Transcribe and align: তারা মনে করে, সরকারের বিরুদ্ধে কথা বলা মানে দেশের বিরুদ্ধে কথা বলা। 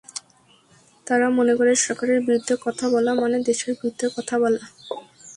তারা 1.07 1.27
মনে 1.37 1.53
করে, 1.59 1.71
সরকারের 1.85 2.19
বিরুদ্ধে 2.25 2.53
কথা 2.65 2.85
বলা 2.93 3.11
মানে 3.21 3.37
দেশের 3.49 3.71
বিরুদ্ধে 3.79 4.05
কথা 4.15 4.35
বলা। 4.43 4.61